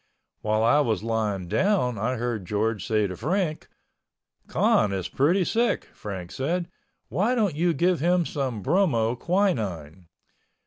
[0.41, 3.67] While I was lying down I heard George say to Frank,
[4.47, 6.69] "Con is pretty sick," Frank said,
[7.09, 10.07] "Why don't you give him some bromo quinine?"